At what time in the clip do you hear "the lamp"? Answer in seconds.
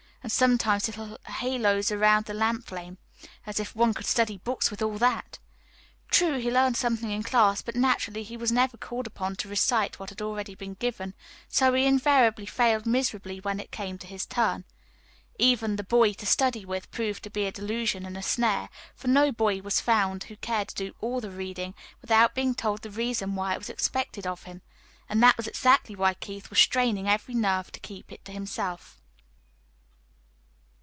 2.27-2.67